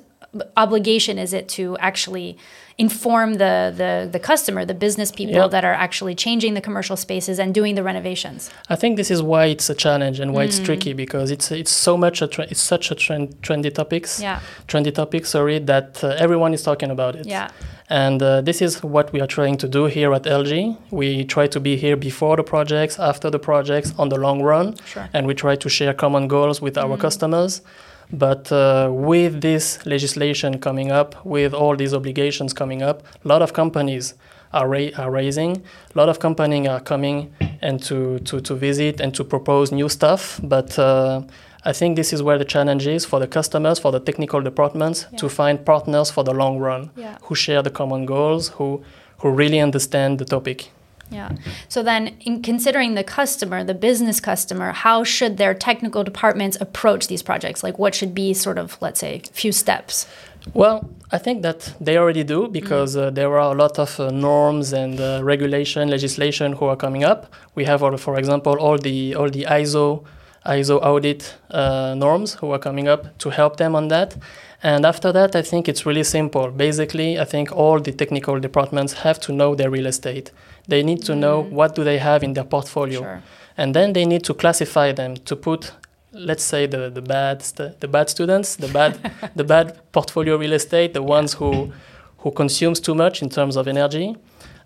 obligation 0.57 1.17
is 1.17 1.33
it 1.33 1.47
to 1.49 1.77
actually 1.79 2.37
inform 2.77 3.33
the 3.35 3.73
the, 3.75 4.07
the 4.11 4.19
customer, 4.19 4.63
the 4.65 4.73
business 4.73 5.11
people 5.11 5.35
Yeah. 5.35 5.47
that 5.47 5.65
are 5.65 5.73
actually 5.73 6.15
changing 6.15 6.53
the 6.53 6.61
commercial 6.61 6.95
spaces 6.95 7.39
and 7.39 7.53
doing 7.53 7.75
the 7.75 7.83
renovations? 7.83 8.49
I 8.69 8.75
think 8.75 8.95
this 8.95 9.11
is 9.11 9.21
why 9.21 9.45
it's 9.45 9.69
a 9.69 9.75
challenge 9.75 10.19
and 10.19 10.33
why 10.33 10.43
Mm. 10.43 10.47
it's 10.49 10.59
tricky 10.59 10.93
because 10.93 11.31
it's 11.31 11.51
it's 11.51 11.75
so 11.75 11.97
much 11.97 12.21
a 12.21 12.27
it's 12.51 12.61
such 12.61 12.91
a 12.91 12.95
trend, 12.95 13.35
trendy 13.41 13.71
topics 13.73 14.21
Yeah, 14.21 14.39
trendy 14.67 14.93
topic 14.93 15.25
sorry 15.25 15.59
that 15.59 16.03
uh, 16.03 16.09
everyone 16.25 16.53
is 16.53 16.63
talking 16.63 16.91
about 16.91 17.15
it. 17.15 17.25
yeah, 17.25 17.49
And 17.91 18.21
uh, 18.21 18.41
this 18.49 18.61
is 18.61 18.83
what 18.83 19.11
we 19.13 19.19
are 19.23 19.27
trying 19.37 19.57
to 19.57 19.67
do 19.67 19.85
here 19.87 20.13
at 20.13 20.23
LG. 20.25 20.51
We 20.91 21.25
try 21.25 21.47
to 21.47 21.59
be 21.59 21.75
here 21.75 21.97
before 21.97 22.35
the 22.37 22.43
projects, 22.43 22.99
after 22.99 23.31
the 23.31 23.39
projects, 23.39 23.93
on 23.97 24.09
the 24.09 24.17
long 24.17 24.43
run, 24.43 24.75
sure. 24.85 25.07
and 25.13 25.25
we 25.27 25.33
try 25.33 25.55
to 25.57 25.69
share 25.69 25.93
common 25.93 26.27
goals 26.27 26.61
with 26.61 26.77
our 26.77 26.95
Mm. 26.97 27.01
customers. 27.01 27.61
But 28.11 28.51
uh, 28.51 28.89
with 28.91 29.41
this 29.41 29.85
legislation 29.85 30.59
coming 30.59 30.91
up, 30.91 31.23
with 31.25 31.53
all 31.53 31.75
these 31.75 31.93
obligations 31.93 32.53
coming 32.53 32.81
up, 32.81 33.03
a 33.23 33.27
lot 33.27 33.41
of 33.41 33.53
companies 33.53 34.15
are, 34.51 34.67
ra- 34.67 34.89
are 34.97 35.11
raising, 35.11 35.57
a 35.93 35.97
lot 35.97 36.09
of 36.09 36.19
companies 36.19 36.67
are 36.67 36.79
coming 36.79 37.31
and 37.61 37.81
to, 37.83 38.19
to, 38.19 38.41
to 38.41 38.55
visit 38.55 38.99
and 38.99 39.13
to 39.13 39.23
propose 39.23 39.71
new 39.71 39.89
stuff. 39.89 40.39
But 40.41 40.79
uh, 40.79 41.21
I 41.65 41.73
think 41.73 41.95
this 41.97 42.11
is 42.13 42.23
where 42.23 42.37
the 42.39 42.45
challenge 42.45 42.87
is 42.87 43.05
for 43.05 43.19
the 43.19 43.27
customers, 43.27 43.77
for 43.79 43.91
the 43.91 43.99
technical 43.99 44.41
departments, 44.41 45.05
to 45.17 45.29
find 45.29 45.63
partners 45.63 46.09
for 46.09 46.23
the 46.23 46.33
long 46.33 46.57
run 46.57 46.89
Yeah. 46.95 47.17
who 47.23 47.35
share 47.35 47.61
the 47.61 47.69
common 47.71 48.05
goals, 48.05 48.49
who 48.49 48.83
who 49.21 49.29
really 49.29 49.59
understand 49.59 50.17
the 50.17 50.23
topic. 50.23 50.71
Yeah. 51.11 51.35
So 51.67 51.81
then, 51.81 52.15
in 52.21 52.41
considering 52.41 52.95
the 52.95 53.03
customer, 53.03 53.63
the 53.63 53.73
business 53.73 54.19
customer, 54.19 54.71
how 54.71 55.03
should 55.03 55.37
their 55.37 55.53
technical 55.53 56.03
departments 56.03 56.57
approach 56.61 57.07
these 57.07 57.23
projects? 57.23 57.63
Like, 57.63 57.79
what 57.79 57.95
should 57.95 58.13
be 58.13 58.33
sort 58.33 58.57
of, 58.57 58.77
let's 58.79 58.99
say, 58.99 59.23
few 59.31 59.51
steps? 59.51 60.05
Well, 60.53 60.89
I 61.11 61.17
think 61.17 61.41
that 61.41 61.73
they 61.81 61.97
already 61.97 62.23
do 62.23 62.47
because 62.47 62.95
mm. 62.95 63.07
uh, 63.07 63.09
there 63.09 63.29
are 63.37 63.51
a 63.51 63.55
lot 63.55 63.79
of 63.79 63.99
uh, 63.99 64.09
norms 64.11 64.73
and 64.73 64.99
uh, 64.99 65.21
regulation 65.23 65.89
legislation 65.89 66.53
who 66.53 66.65
are 66.65 66.75
coming 66.75 67.03
up. 67.03 67.33
We 67.55 67.65
have, 67.65 67.81
for 67.99 68.17
example, 68.17 68.57
all 68.59 68.77
the 68.77 69.15
all 69.15 69.29
the 69.29 69.45
ISO 69.49 70.05
ISO 70.45 70.81
audit 70.81 71.35
uh, 71.51 71.93
norms 71.95 72.35
who 72.35 72.51
are 72.51 72.59
coming 72.59 72.87
up 72.87 73.17
to 73.19 73.29
help 73.29 73.57
them 73.57 73.75
on 73.75 73.87
that. 73.89 74.15
And 74.61 74.85
after 74.85 75.11
that, 75.13 75.35
I 75.35 75.41
think 75.41 75.69
it's 75.69 75.85
really 75.85 76.03
simple. 76.03 76.51
Basically, 76.51 77.19
I 77.19 77.25
think 77.25 77.51
all 77.51 77.79
the 77.79 77.91
technical 77.91 78.39
departments 78.39 78.93
have 78.93 79.19
to 79.21 79.31
know 79.31 79.55
their 79.55 79.69
real 79.69 79.85
estate. 79.85 80.31
They 80.67 80.83
need 80.83 81.03
to 81.03 81.13
mm. 81.13 81.19
know 81.19 81.41
what 81.41 81.75
do 81.75 81.83
they 81.83 81.97
have 81.97 82.23
in 82.23 82.33
their 82.33 82.43
portfolio. 82.43 83.01
Sure. 83.01 83.23
And 83.57 83.73
then 83.73 83.93
they 83.93 84.05
need 84.05 84.23
to 84.25 84.33
classify 84.33 84.91
them 84.91 85.15
to 85.15 85.35
put 85.35 85.71
let's 86.11 86.43
say 86.43 86.65
the 86.65 86.89
the 86.89 87.01
bad 87.01 87.41
st- 87.43 87.79
the 87.79 87.87
bad 87.87 88.09
students, 88.09 88.55
the 88.55 88.67
bad 88.67 88.97
the 89.35 89.43
bad 89.43 89.79
portfolio 89.91 90.37
real 90.37 90.53
estate, 90.53 90.93
the 90.93 91.03
ones 91.03 91.33
who 91.33 91.71
who 92.19 92.31
consumes 92.31 92.79
too 92.79 92.95
much 92.95 93.21
in 93.21 93.29
terms 93.29 93.55
of 93.55 93.67
energy, 93.67 94.15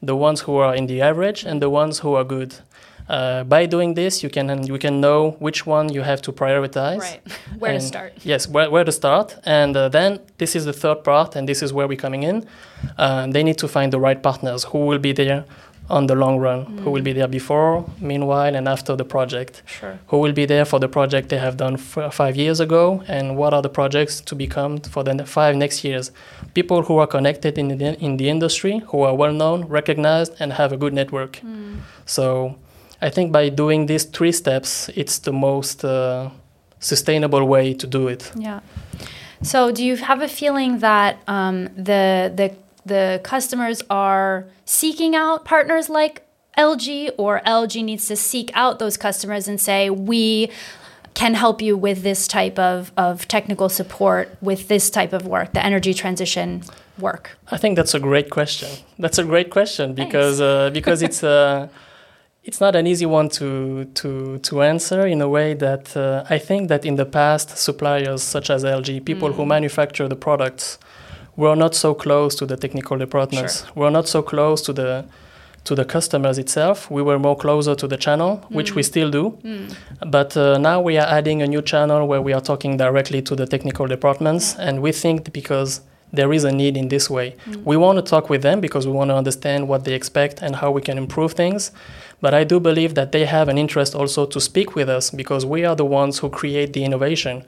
the 0.01 0.15
ones 0.15 0.41
who 0.41 0.57
are 0.57 0.75
in 0.75 0.87
the 0.87 1.01
average, 1.01 1.43
and 1.43 1.61
the 1.61 1.69
ones 1.69 1.99
who 1.99 2.15
are 2.15 2.23
good. 2.23 2.55
Uh, 3.10 3.43
by 3.43 3.65
doing 3.65 3.93
this, 3.95 4.24
you 4.24 4.29
can 4.29 4.65
you 4.65 4.77
can 4.77 5.01
know 5.01 5.31
which 5.39 5.65
one 5.65 5.91
you 5.91 6.01
have 6.01 6.22
to 6.22 6.31
prioritize. 6.31 7.00
Right, 7.00 7.22
where 7.60 7.72
and 7.72 7.81
to 7.81 7.88
start. 7.88 8.13
Yes, 8.24 8.48
where, 8.48 8.69
where 8.69 8.83
to 8.83 8.91
start, 8.91 9.36
and 9.45 9.75
uh, 9.75 9.89
then 9.89 10.19
this 10.38 10.55
is 10.55 10.65
the 10.65 10.74
third 10.74 11.03
part, 11.03 11.36
and 11.36 11.48
this 11.48 11.62
is 11.62 11.74
where 11.74 11.88
we're 11.88 11.98
coming 11.98 12.24
in. 12.24 12.45
Uh, 12.98 13.27
they 13.27 13.43
need 13.43 13.57
to 13.57 13.67
find 13.67 13.91
the 13.91 14.00
right 14.00 14.22
partners 14.22 14.63
who 14.65 14.86
will 14.86 15.00
be 15.00 15.12
there 15.12 15.45
on 15.89 16.07
the 16.07 16.15
long 16.15 16.39
run, 16.39 16.65
mm. 16.65 16.79
who 16.79 16.91
will 16.91 17.01
be 17.01 17.12
there 17.12 17.27
before, 17.27 17.86
meanwhile, 18.00 18.55
and 18.55 18.67
after 18.67 18.95
the 18.95 19.03
project. 19.03 19.62
Sure. 19.65 20.00
Who 20.07 20.17
will 20.19 20.31
be 20.31 20.45
there 20.45 20.65
for 20.65 20.79
the 20.79 20.88
project 20.88 21.29
they 21.29 21.38
have 21.38 21.57
done 21.57 21.74
f- 21.74 22.13
five 22.13 22.36
years 22.38 22.60
ago, 22.60 23.03
and 23.07 23.36
what 23.36 23.53
are 23.53 23.62
the 23.62 23.69
projects 23.69 24.22
to 24.22 24.36
become 24.36 24.77
for 24.79 25.03
the 25.03 25.25
five 25.25 25.55
next 25.55 25.83
years? 25.83 26.12
People 26.53 26.83
who 26.83 26.98
are 26.98 27.07
connected 27.07 27.57
in 27.57 27.77
the, 27.77 28.00
in 28.00 28.17
the 28.17 28.29
industry, 28.29 28.81
who 28.88 29.01
are 29.01 29.13
well 29.13 29.33
known, 29.33 29.65
recognized, 29.65 30.33
and 30.39 30.53
have 30.53 30.72
a 30.72 30.77
good 30.77 30.93
network. 30.93 31.41
Mm. 31.43 31.79
So 32.05 32.55
I 33.03 33.10
think 33.10 33.33
by 33.33 33.50
doing 33.50 33.88
these 33.88 34.05
three 34.05 34.31
steps, 34.31 34.89
it's 34.95 35.19
the 35.19 35.33
most 35.33 35.83
uh, 35.83 36.29
sustainable 36.79 37.45
way 37.45 37.74
to 37.74 37.86
do 37.86 38.07
it. 38.07 38.31
Yeah. 38.36 38.62
So, 39.41 39.72
do 39.74 39.83
you 39.83 39.98
have 39.98 40.22
a 40.22 40.29
feeling 40.29 40.79
that 40.79 41.17
um, 41.27 41.65
the 41.75 42.31
the 42.39 42.55
the 42.86 43.19
customers 43.24 43.81
are 43.89 44.45
seeking 44.63 45.15
out 45.15 45.43
partners 45.43 45.89
like 45.89 46.24
LG, 46.57 47.12
or 47.17 47.41
LG 47.45 47.83
needs 47.83 48.07
to 48.07 48.15
seek 48.15 48.51
out 48.53 48.79
those 48.79 48.95
customers 48.95 49.50
and 49.50 49.60
say, 49.60 49.89
"We 49.89 50.50
can 51.13 51.33
help 51.33 51.62
you 51.62 51.75
with 51.77 52.03
this 52.03 52.27
type 52.27 52.57
of, 52.57 52.91
of 52.98 53.27
technical 53.27 53.69
support 53.69 54.36
with 54.41 54.67
this 54.67 54.89
type 54.89 55.13
of 55.13 55.27
work, 55.27 55.53
the 55.53 55.63
energy 55.63 55.93
transition 55.93 56.63
work? 56.98 57.38
I 57.51 57.57
think 57.57 57.75
that's 57.75 57.93
a 57.93 58.00
great 58.00 58.29
question. 58.29 58.69
That's 58.98 59.17
a 59.17 59.24
great 59.24 59.50
question 59.50 59.93
because 59.93 60.39
uh, 60.39 60.69
because 60.69 61.01
it's 61.01 61.22
uh, 61.22 61.67
it's 62.43 62.59
not 62.59 62.75
an 62.75 62.85
easy 62.85 63.05
one 63.05 63.29
to 63.29 63.85
to 63.93 64.38
to 64.39 64.62
answer 64.62 65.07
in 65.07 65.21
a 65.21 65.29
way 65.29 65.53
that 65.53 65.95
uh, 65.95 66.23
I 66.29 66.38
think 66.38 66.67
that 66.69 66.85
in 66.85 66.95
the 66.95 67.05
past 67.05 67.57
suppliers 67.57 68.21
such 68.21 68.50
as 68.50 68.63
LG, 68.63 69.05
people 69.05 69.29
mm. 69.29 69.35
who 69.35 69.45
manufacture 69.45 70.07
the 70.07 70.15
products, 70.15 70.77
were 71.38 71.55
not 71.55 71.73
so 71.73 71.93
close 71.93 72.35
to 72.35 72.45
the 72.45 72.57
technical 72.57 72.97
departments. 72.97 73.62
Sure. 73.62 73.71
Were 73.75 73.91
not 73.91 74.07
so 74.07 74.21
close 74.21 74.62
to 74.63 74.73
the 74.73 75.05
to 75.63 75.75
the 75.75 75.85
customers 75.85 76.38
itself. 76.38 76.91
We 76.91 77.01
were 77.01 77.17
more 77.17 77.38
closer 77.38 77.75
to 77.75 77.88
the 77.88 77.95
channel, 77.95 78.38
mm. 78.38 78.55
which 78.55 78.75
we 78.75 78.81
mm. 78.81 78.85
still 78.85 79.09
do. 79.09 79.38
Mm. 79.43 79.75
But 80.12 80.35
uh, 80.35 80.57
now 80.57 80.81
we 80.81 80.97
are 80.97 81.07
adding 81.07 81.41
a 81.41 81.47
new 81.47 81.62
channel 81.62 82.05
where 82.07 82.21
we 82.21 82.33
are 82.33 82.41
talking 82.41 82.75
directly 82.75 83.21
to 83.21 83.35
the 83.35 83.45
technical 83.45 83.88
departments, 83.88 84.55
and 84.59 84.81
we 84.81 84.91
think 84.91 85.31
because 85.31 85.79
there 86.13 86.32
is 86.32 86.43
a 86.43 86.51
need 86.51 86.77
in 86.77 86.88
this 86.88 87.10
way. 87.10 87.36
Mm. 87.46 87.63
We 87.63 87.75
want 87.75 87.98
to 87.98 88.03
talk 88.03 88.29
with 88.29 88.43
them 88.43 88.62
because 88.62 88.86
we 88.86 88.93
want 88.93 89.10
to 89.10 89.15
understand 89.15 89.67
what 89.67 89.84
they 89.84 89.93
expect 89.93 90.41
and 90.41 90.55
how 90.55 90.72
we 90.72 90.82
can 90.82 90.98
improve 90.98 91.34
things. 91.34 91.72
But 92.22 92.34
I 92.34 92.43
do 92.43 92.60
believe 92.60 92.93
that 92.93 93.12
they 93.12 93.25
have 93.25 93.50
an 93.50 93.58
interest 93.58 93.96
also 93.96 94.25
to 94.27 94.39
speak 94.39 94.75
with 94.75 94.88
us 94.88 95.10
because 95.10 95.46
we 95.46 95.65
are 95.65 95.75
the 95.75 95.86
ones 95.86 96.20
who 96.20 96.29
create 96.29 96.72
the 96.74 96.86
innovation. 96.86 97.43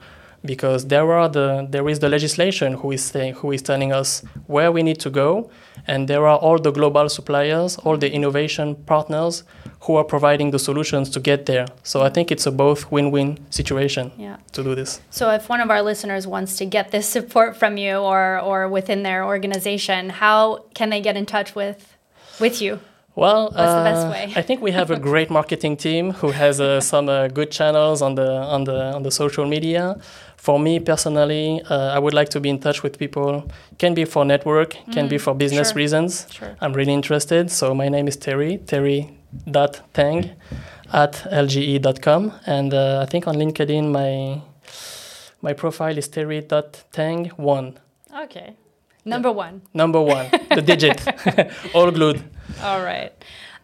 Because 0.46 0.86
there 0.86 1.12
are 1.12 1.28
the 1.28 1.66
there 1.70 1.88
is 1.88 1.98
the 1.98 2.08
legislation 2.08 2.74
who 2.74 2.92
is 2.92 3.04
saying 3.04 3.34
who 3.34 3.52
is 3.52 3.62
telling 3.62 3.92
us 3.92 4.22
where 4.46 4.70
we 4.72 4.82
need 4.82 4.98
to 5.00 5.10
go, 5.10 5.50
and 5.86 6.08
there 6.08 6.26
are 6.26 6.38
all 6.38 6.58
the 6.58 6.70
global 6.70 7.08
suppliers, 7.08 7.76
all 7.78 7.96
the 7.96 8.12
innovation 8.12 8.74
partners 8.86 9.44
who 9.80 9.96
are 9.96 10.04
providing 10.04 10.50
the 10.50 10.58
solutions 10.58 11.10
to 11.10 11.20
get 11.20 11.46
there. 11.46 11.66
So 11.82 12.02
I 12.02 12.10
think 12.10 12.32
it's 12.32 12.46
a 12.46 12.50
both 12.50 12.90
win-win 12.90 13.38
situation 13.50 14.10
yeah. 14.18 14.36
to 14.52 14.62
do 14.62 14.74
this. 14.74 15.00
So 15.10 15.30
if 15.30 15.48
one 15.48 15.60
of 15.60 15.70
our 15.70 15.82
listeners 15.82 16.26
wants 16.26 16.56
to 16.58 16.64
get 16.66 16.90
this 16.90 17.08
support 17.08 17.56
from 17.56 17.76
you 17.76 17.96
or 17.96 18.40
or 18.40 18.68
within 18.68 19.02
their 19.02 19.24
organization, 19.24 20.10
how 20.10 20.64
can 20.74 20.90
they 20.90 21.00
get 21.00 21.16
in 21.16 21.26
touch 21.26 21.54
with 21.54 21.96
with 22.40 22.60
you? 22.62 22.80
Well, 23.16 23.44
what's 23.44 23.56
uh, 23.56 23.78
the 23.78 23.90
best 23.90 24.06
uh, 24.06 24.10
way? 24.10 24.32
I 24.36 24.42
think 24.42 24.60
we 24.60 24.72
have 24.72 24.90
a 24.90 24.98
great 24.98 25.30
marketing 25.30 25.78
team 25.78 26.12
who 26.12 26.32
has 26.32 26.60
uh, 26.60 26.80
some 26.92 27.08
uh, 27.08 27.28
good 27.28 27.50
channels 27.50 28.02
on 28.02 28.14
the 28.14 28.30
on 28.30 28.64
the 28.64 28.94
on 28.94 29.02
the 29.02 29.10
social 29.10 29.46
media. 29.46 29.96
For 30.36 30.60
me 30.60 30.78
personally, 30.78 31.62
uh, 31.70 31.96
I 31.96 31.98
would 31.98 32.12
like 32.12 32.28
to 32.30 32.40
be 32.40 32.50
in 32.50 32.58
touch 32.58 32.82
with 32.82 32.98
people. 32.98 33.50
Can 33.78 33.94
be 33.94 34.04
for 34.04 34.24
network, 34.26 34.76
can 34.92 35.06
mm, 35.06 35.08
be 35.08 35.18
for 35.18 35.34
business 35.34 35.68
sure. 35.68 35.76
reasons. 35.76 36.26
Sure. 36.30 36.56
I'm 36.60 36.74
really 36.74 36.92
interested. 36.92 37.50
So 37.50 37.74
my 37.74 37.88
name 37.88 38.06
is 38.06 38.16
Terry 38.16 38.58
Terry 38.58 39.10
dot 39.50 39.80
Tang 39.94 40.30
at 40.92 41.12
lge.com, 41.32 42.32
and 42.46 42.74
uh, 42.74 43.00
I 43.02 43.06
think 43.06 43.26
on 43.26 43.36
LinkedIn 43.36 43.90
my 43.90 44.42
my 45.40 45.54
profile 45.54 45.96
is 45.96 46.08
Terry 46.08 46.42
dot 46.42 46.84
Tang 46.92 47.30
one. 47.36 47.78
Okay. 48.24 48.56
Number 49.06 49.30
one. 49.30 49.62
Number 49.72 50.02
one, 50.02 50.26
the 50.50 50.62
digit, 50.62 51.00
all 51.74 51.92
glued. 51.92 52.22
All 52.62 52.82
right. 52.82 53.12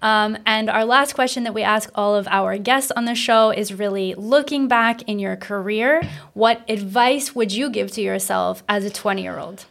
Um, 0.03 0.37
and 0.47 0.69
our 0.69 0.85
last 0.85 1.15
question 1.15 1.45
that 1.45 1.55
we 1.55 1.63
ask 1.63 1.89
all 1.95 2.17
of 2.17 2.27
our 2.29 2.59
guests 2.59 2.91
on 2.97 3.05
the 3.05 3.15
show 3.15 3.51
is 3.51 3.73
really 3.73 4.15
looking 4.17 4.67
back 4.67 5.03
in 5.03 5.21
your 5.21 5.37
career, 5.37 6.03
what 6.35 6.63
advice 6.69 7.37
would 7.37 7.53
you 7.53 7.71
give 7.71 7.93
to 7.93 8.03
yourself 8.03 8.65
as 8.69 8.85
a 8.85 8.91
20 8.91 9.23
year 9.23 9.39
old? 9.39 9.65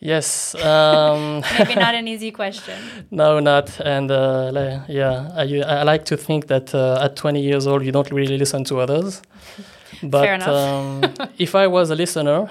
Yes. 0.00 0.54
Um, 0.54 1.42
Maybe 1.58 1.74
not 1.74 1.94
an 1.94 2.08
easy 2.08 2.30
question. 2.30 2.80
no, 3.10 3.40
not. 3.40 3.78
And 3.80 4.10
uh, 4.10 4.80
yeah, 4.88 5.30
I, 5.34 5.42
I, 5.66 5.82
like 5.82 6.04
to 6.06 6.16
think 6.16 6.46
that 6.46 6.74
uh, 6.74 7.00
at 7.02 7.16
20 7.16 7.42
years 7.42 7.66
old, 7.66 7.84
you 7.84 7.92
don't 7.92 8.10
really 8.10 8.38
listen 8.38 8.64
to 8.64 8.78
others. 8.78 9.20
But 10.02 10.42
um, 10.48 11.02
if 11.38 11.54
I 11.54 11.66
was 11.66 11.90
a 11.90 11.96
listener, 11.96 12.48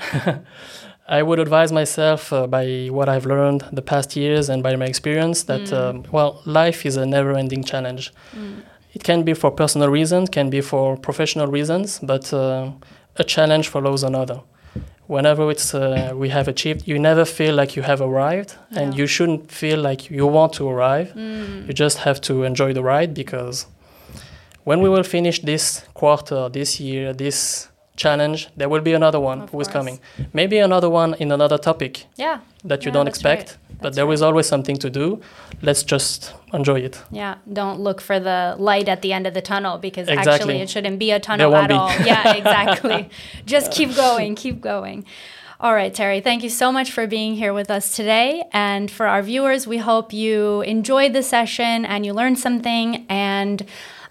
I 1.10 1.24
would 1.24 1.40
advise 1.40 1.72
myself 1.72 2.34
uh, 2.34 2.48
by 2.48 2.88
what 2.92 3.08
I've 3.08 3.26
learned 3.26 3.64
the 3.72 3.82
past 3.82 4.16
years 4.16 4.50
and 4.50 4.62
by 4.62 4.76
my 4.76 4.86
experience 4.86 5.44
that, 5.44 5.62
mm. 5.62 5.74
um, 5.74 6.04
well, 6.12 6.42
life 6.46 6.86
is 6.86 6.98
a 6.98 7.06
never 7.06 7.34
ending 7.38 7.64
challenge. 7.64 8.14
Mm. 8.36 8.64
It 8.94 9.04
can 9.04 9.24
be 9.24 9.34
for 9.34 9.50
personal 9.52 9.90
reasons, 9.90 10.30
can 10.30 10.50
be 10.50 10.60
for 10.60 10.98
professional 10.98 11.48
reasons, 11.48 12.00
but 12.00 12.34
uh, 12.34 12.72
a 13.16 13.24
challenge 13.24 13.70
follows 13.70 14.04
another. 14.04 14.42
Whenever 15.06 15.50
it's 15.50 15.74
uh, 15.74 16.12
we 16.14 16.28
have 16.30 16.50
achieved, 16.50 16.86
you 16.86 17.00
never 17.00 17.24
feel 17.24 17.56
like 17.56 17.78
you 17.78 17.84
have 17.84 18.02
arrived, 18.02 18.56
yeah. 18.72 18.82
and 18.82 18.98
you 18.98 19.08
shouldn't 19.08 19.50
feel 19.50 19.80
like 19.80 20.12
you 20.12 20.28
want 20.28 20.52
to 20.54 20.68
arrive. 20.68 21.14
Mm. 21.14 21.68
You 21.68 21.74
just 21.74 22.00
have 22.00 22.20
to 22.22 22.44
enjoy 22.44 22.74
the 22.74 22.84
ride 22.84 23.14
because 23.14 23.68
when 24.66 24.82
we 24.82 24.90
will 24.90 25.04
finish 25.04 25.40
this 25.40 25.86
quarter, 25.94 26.50
this 26.50 26.82
year, 26.82 27.14
this 27.14 27.70
challenge, 27.98 28.48
there 28.56 28.70
will 28.70 28.82
be 28.82 28.94
another 28.94 29.20
one 29.20 29.42
of 29.42 29.50
who 29.50 29.58
course. 29.58 29.68
is 29.68 29.74
coming. 29.74 30.00
Maybe 30.32 30.60
another 30.60 30.90
one 30.90 31.16
in 31.16 31.32
another 31.32 31.58
topic. 31.58 32.06
Yeah. 32.16 32.40
That 32.64 32.86
you 32.86 32.90
yeah, 32.90 32.94
don't 32.94 33.08
expect. 33.08 33.50
Right. 33.50 33.82
But 33.82 33.96
there 33.96 34.06
right. 34.06 34.14
is 34.14 34.22
always 34.22 34.48
something 34.48 34.78
to 34.78 34.90
do. 34.90 35.20
Let's 35.62 35.84
just 35.84 36.34
enjoy 36.54 36.80
it. 36.80 37.04
Yeah. 37.12 37.36
Don't 37.52 37.80
look 37.80 38.00
for 38.00 38.20
the 38.20 38.56
light 38.58 38.88
at 38.88 39.02
the 39.02 39.12
end 39.12 39.28
of 39.28 39.34
the 39.34 39.42
tunnel 39.42 39.78
because 39.78 40.08
exactly. 40.08 40.34
actually 40.34 40.62
it 40.62 40.70
shouldn't 40.70 41.00
be 41.00 41.12
a 41.12 41.20
tunnel 41.20 41.54
at 41.56 41.68
be. 41.68 41.74
all. 41.74 41.90
yeah, 42.06 42.34
exactly. 42.42 43.10
just 43.46 43.72
keep 43.72 43.96
going, 43.96 44.36
keep 44.36 44.62
going. 44.62 45.06
All 45.60 45.74
right, 45.74 45.92
Terry, 45.92 46.22
thank 46.22 46.44
you 46.44 46.52
so 46.52 46.72
much 46.72 46.92
for 46.92 47.08
being 47.08 47.36
here 47.36 47.52
with 47.52 47.72
us 47.72 47.96
today. 47.96 48.44
And 48.54 48.92
for 48.92 49.08
our 49.08 49.24
viewers, 49.24 49.66
we 49.66 49.80
hope 49.80 50.14
you 50.14 50.62
enjoyed 50.62 51.14
the 51.14 51.24
session 51.24 51.84
and 51.84 52.06
you 52.06 52.14
learned 52.14 52.38
something. 52.38 53.08
And 53.10 53.66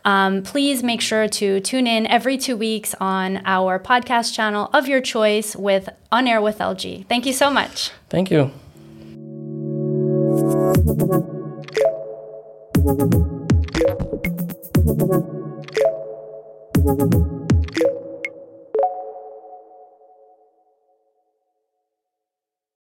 um, 0.06 0.42
please 0.42 0.82
make 0.82 1.02
sure 1.02 1.28
to 1.28 1.60
tune 1.60 1.86
in 1.86 2.06
every 2.06 2.38
two 2.38 2.56
weeks 2.56 2.94
on 3.00 3.42
our 3.44 3.78
podcast 3.78 4.32
channel 4.32 4.70
of 4.72 4.88
your 4.88 5.02
choice 5.02 5.54
with 5.54 5.90
On 6.10 6.26
Air 6.26 6.40
with 6.40 6.58
LG. 6.58 7.06
Thank 7.08 7.26
you 7.26 7.34
so 7.34 7.50
much. 7.50 7.90
Thank 8.08 8.30
you. 8.30 8.50